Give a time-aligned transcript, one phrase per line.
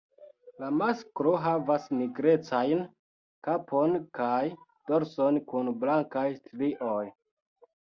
[0.61, 2.81] La masklo havas nigrecajn
[3.49, 4.41] kapon kaj
[4.95, 7.07] dorson kun blankaj strioj.